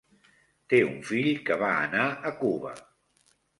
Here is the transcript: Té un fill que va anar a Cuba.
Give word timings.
Té 0.73 0.79
un 0.85 0.95
fill 1.09 1.29
que 1.51 1.59
va 1.65 1.69
anar 1.83 2.09
a 2.31 2.35
Cuba. 2.43 2.75